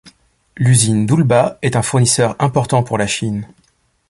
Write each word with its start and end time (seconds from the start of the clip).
L'usine 0.57 1.05
d'Oulba 1.05 1.59
est 1.61 1.75
un 1.75 1.83
fournisseur 1.83 2.35
important 2.39 2.81
pour 2.81 2.97
la 2.97 3.05
Chine. 3.05 3.47